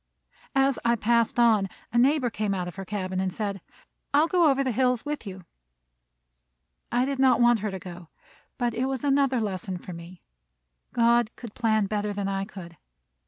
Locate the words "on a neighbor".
1.39-2.31